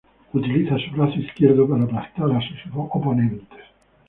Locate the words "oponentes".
2.73-3.65